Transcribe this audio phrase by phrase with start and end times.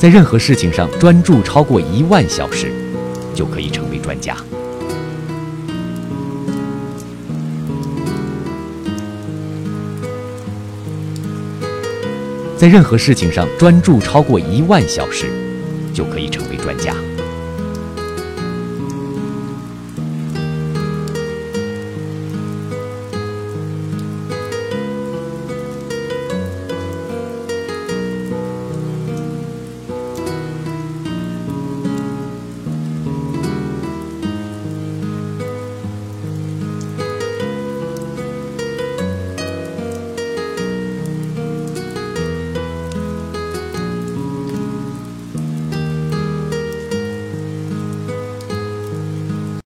[0.00, 2.72] 在任何事情上专注超过一万小时
[3.34, 4.34] 就可以成为专家。
[12.56, 15.26] 在任何事情上专注超过一万小时
[15.92, 16.94] 就可以成为专家。